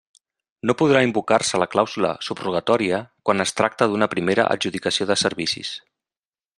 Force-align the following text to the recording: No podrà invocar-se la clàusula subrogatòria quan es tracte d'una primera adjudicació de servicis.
No 0.69 0.75
podrà 0.79 1.01
invocar-se 1.07 1.59
la 1.63 1.67
clàusula 1.75 2.15
subrogatòria 2.29 3.03
quan 3.29 3.47
es 3.47 3.55
tracte 3.61 3.89
d'una 3.93 4.11
primera 4.15 4.49
adjudicació 4.57 5.11
de 5.13 5.23
servicis. 5.27 5.75